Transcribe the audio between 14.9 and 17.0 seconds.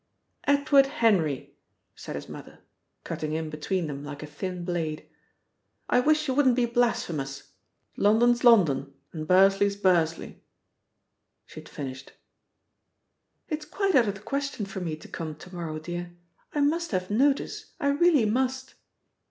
to come to morrow, dear. I must